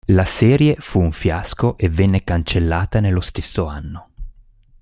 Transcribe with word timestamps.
La 0.07 0.25
serie 0.25 0.77
fu 0.79 0.99
un 0.99 1.11
fiasco 1.11 1.77
e 1.77 1.87
venne 1.87 2.23
cancellata 2.23 2.99
nello 2.99 3.21
stesso 3.21 3.65
anno. 3.65 4.07